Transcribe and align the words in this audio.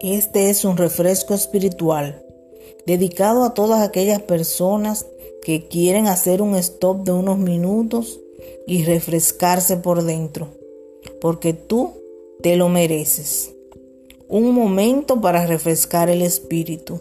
Este 0.00 0.50
es 0.50 0.64
un 0.64 0.76
refresco 0.76 1.34
espiritual 1.34 2.24
dedicado 2.86 3.44
a 3.44 3.54
todas 3.54 3.82
aquellas 3.82 4.22
personas 4.22 5.06
que 5.42 5.66
quieren 5.66 6.06
hacer 6.06 6.42
un 6.42 6.54
stop 6.56 7.04
de 7.04 7.12
unos 7.12 7.38
minutos 7.38 8.20
y 8.66 8.84
refrescarse 8.84 9.78
por 9.78 10.04
dentro, 10.04 10.48
porque 11.20 11.54
tú 11.54 11.92
te 12.42 12.56
lo 12.56 12.68
mereces. 12.68 13.54
Un 14.28 14.52
momento 14.52 15.20
para 15.20 15.46
refrescar 15.46 16.08
el 16.10 16.22
espíritu. 16.22 17.00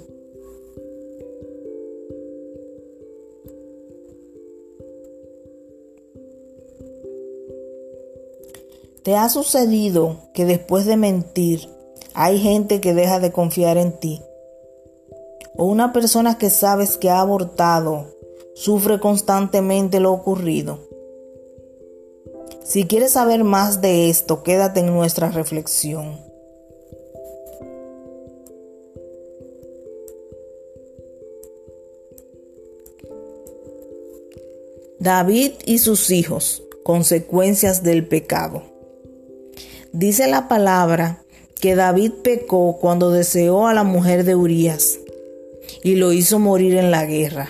¿Te 9.04 9.16
ha 9.16 9.28
sucedido 9.30 10.18
que 10.34 10.46
después 10.46 10.86
de 10.86 10.96
mentir 10.96 11.68
hay 12.14 12.40
gente 12.40 12.80
que 12.80 12.94
deja 12.94 13.20
de 13.20 13.32
confiar 13.32 13.78
en 13.78 14.00
ti. 14.00 14.22
O 15.56 15.66
una 15.66 15.94
persona 15.94 16.38
que 16.38 16.50
sabes 16.50 16.98
que 16.98 17.10
ha 17.10 17.20
abortado 17.20 18.08
sufre 18.54 19.00
constantemente 19.00 20.00
lo 20.00 20.14
ocurrido. 20.14 20.80
Si 22.64 22.86
quieres 22.86 23.12
saber 23.12 23.44
más 23.44 23.82
de 23.82 24.10
esto, 24.10 24.44
quédate 24.44 24.80
en 24.82 24.94
nuestra 24.94 25.30
reflexión. 25.30 26.33
David 35.04 35.52
y 35.66 35.80
sus 35.80 36.12
hijos, 36.12 36.64
consecuencias 36.86 37.84
del 37.84 38.08
pecado. 38.08 38.64
Dice 39.92 40.28
la 40.28 40.48
palabra 40.48 41.22
que 41.60 41.76
David 41.76 42.14
pecó 42.24 42.78
cuando 42.80 43.12
deseó 43.12 43.68
a 43.68 43.74
la 43.74 43.84
mujer 43.84 44.24
de 44.24 44.38
Urías 44.38 44.98
y 45.84 45.96
lo 45.96 46.14
hizo 46.14 46.40
morir 46.40 46.78
en 46.78 46.90
la 46.90 47.06
guerra. 47.06 47.50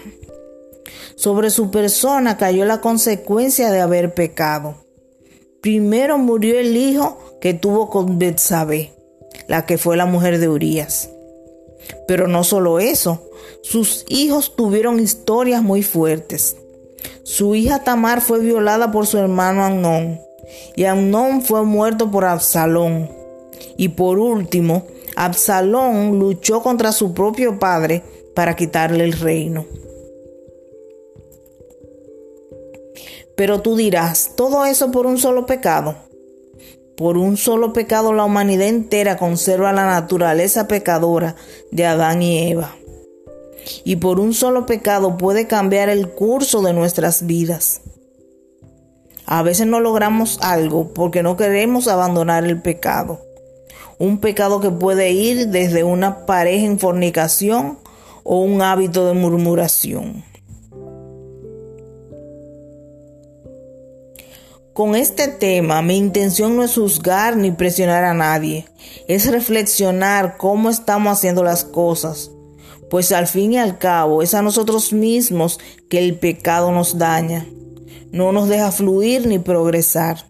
Sobre 1.16 1.52
su 1.52 1.70
persona 1.70 2.38
cayó 2.38 2.66
la 2.66 2.81
consecuencia 2.81 3.70
de 3.70 3.81
haber 3.81 4.16
pecado. 4.16 4.74
Primero 5.62 6.18
murió 6.18 6.58
el 6.58 6.76
hijo 6.76 7.20
que 7.40 7.54
tuvo 7.54 7.92
con 7.92 8.18
Betsabé, 8.18 8.94
la 9.48 9.68
que 9.68 9.78
fue 9.78 9.96
la 9.96 10.08
mujer 10.08 10.40
de 10.40 10.50
Urías. 10.50 11.12
Pero 12.08 12.28
no 12.28 12.44
solo 12.44 12.80
eso, 12.80 13.30
sus 13.62 14.06
hijos 14.09 14.56
tuvieron 14.56 15.00
historias 15.00 15.62
muy 15.62 15.84
fuertes. 15.84 16.58
Su 17.24 17.56
hija 17.56 17.84
Tamar 17.84 18.22
fue 18.22 18.40
violada 18.40 18.92
por 18.92 19.08
su 19.08 19.18
hermano 19.18 19.64
Amnón 19.64 20.20
y 20.76 20.84
Amnón 20.86 21.42
fue 21.42 21.64
muerto 21.64 22.12
por 22.12 22.26
Absalón. 22.26 23.10
Y 23.78 23.90
por 23.90 24.20
último, 24.20 24.86
Absalón 25.16 26.20
luchó 26.20 26.62
contra 26.62 26.92
su 26.92 27.14
propio 27.14 27.60
padre 27.60 28.04
para 28.36 28.56
quitarle 28.56 29.04
el 29.04 29.14
reino. 29.14 29.66
Pero 33.36 33.62
tú 33.62 33.76
dirás, 33.76 34.32
¿todo 34.36 34.66
eso 34.66 34.92
por 34.92 35.06
un 35.06 35.18
solo 35.18 35.46
pecado? 35.46 35.96
Por 36.98 37.18
un 37.18 37.38
solo 37.38 37.74
pecado 37.74 38.14
la 38.14 38.26
humanidad 38.26 38.68
entera 38.68 39.18
conserva 39.18 39.74
la 39.74 39.86
naturaleza 39.86 40.68
pecadora 40.68 41.36
de 41.72 41.86
Adán 41.86 42.22
y 42.22 42.52
Eva. 42.52 42.76
Y 43.83 43.97
por 43.97 44.19
un 44.19 44.33
solo 44.33 44.66
pecado 44.66 45.17
puede 45.17 45.47
cambiar 45.47 45.89
el 45.89 46.09
curso 46.09 46.61
de 46.61 46.73
nuestras 46.73 47.25
vidas. 47.25 47.81
A 49.25 49.41
veces 49.41 49.68
no 49.68 49.79
logramos 49.79 50.40
algo 50.41 50.94
porque 50.94 51.24
no 51.24 51.38
queremos 51.38 51.88
abandonar 51.88 52.44
el 52.44 52.62
pecado. 52.62 53.22
Un 53.97 54.19
pecado 54.19 54.59
que 54.59 54.69
puede 54.69 55.12
ir 55.12 55.47
desde 55.47 55.84
una 55.84 56.25
pareja 56.25 56.66
en 56.66 56.79
fornicación 56.79 57.78
o 58.23 58.40
un 58.40 58.62
hábito 58.62 59.06
de 59.07 59.13
murmuración. 59.13 60.23
Con 64.73 64.96
este 64.96 65.28
tema 65.28 65.84
mi 65.84 65.97
intención 65.97 66.56
no 66.56 66.63
es 66.63 66.73
juzgar 66.73 67.38
ni 67.38 67.52
presionar 67.52 68.03
a 68.03 68.16
nadie, 68.16 68.66
es 69.07 69.31
reflexionar 69.31 70.38
cómo 70.38 70.72
estamos 70.72 71.16
haciendo 71.16 71.44
las 71.44 71.63
cosas, 71.63 72.31
pues 72.94 73.12
al 73.12 73.26
fin 73.26 73.54
y 73.54 73.58
al 73.58 73.80
cabo 73.80 74.22
es 74.22 74.36
a 74.36 74.44
nosotros 74.44 74.94
mismos 74.94 75.59
que 75.90 75.98
el 75.98 76.20
pecado 76.20 76.72
nos 76.72 77.00
daña, 77.00 77.48
no 78.12 78.31
nos 78.31 78.48
deja 78.50 78.72
fluir 78.72 79.26
ni 79.26 79.40
progresar. 79.40 80.28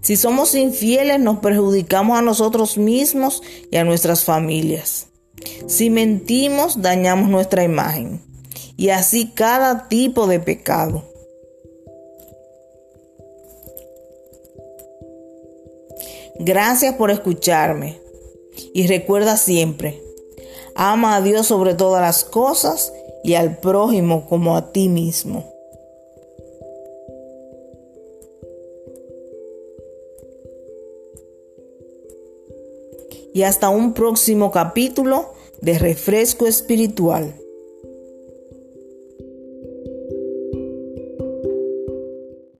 Si 0.00 0.14
somos 0.14 0.54
infieles 0.54 1.18
nos 1.18 1.40
perjudicamos 1.40 2.16
a 2.16 2.22
nosotros 2.22 2.78
mismos 2.78 3.42
y 3.72 3.76
a 3.76 3.82
nuestras 3.82 4.22
familias. 4.22 5.08
Si 5.66 5.90
mentimos 5.90 6.80
dañamos 6.80 7.28
nuestra 7.28 7.64
imagen. 7.64 8.22
Y 8.76 8.90
así 8.90 9.32
cada 9.34 9.88
tipo 9.88 10.28
de 10.28 10.38
pecado. 10.38 11.02
Gracias 16.38 16.94
por 16.94 17.10
escucharme. 17.10 17.98
Y 18.72 18.86
recuerda 18.86 19.36
siempre, 19.36 20.03
ama 20.76 21.16
a 21.16 21.20
Dios 21.20 21.46
sobre 21.46 21.74
todas 21.74 22.00
las 22.02 22.24
cosas 22.24 22.92
y 23.22 23.34
al 23.34 23.58
prójimo 23.58 24.26
como 24.28 24.56
a 24.56 24.72
ti 24.72 24.88
mismo. 24.88 25.54
y 33.34 33.42
hasta 33.42 33.68
un 33.68 33.92
próximo 33.92 34.52
capítulo 34.52 35.34
de 35.60 35.78
Refresco 35.78 36.46
Espiritual. 36.46 37.34